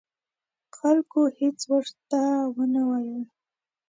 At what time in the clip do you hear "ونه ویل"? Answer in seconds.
2.55-3.23